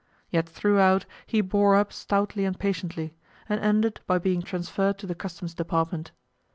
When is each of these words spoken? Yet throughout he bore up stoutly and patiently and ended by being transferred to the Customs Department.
Yet 0.31 0.49
throughout 0.49 1.05
he 1.27 1.41
bore 1.41 1.75
up 1.75 1.93
stoutly 1.93 2.43
and 2.43 2.57
patiently 2.57 3.13
and 3.47 3.59
ended 3.61 3.99
by 4.07 4.17
being 4.17 4.41
transferred 4.41 4.97
to 4.97 5.05
the 5.05 5.13
Customs 5.13 5.53
Department. 5.53 6.09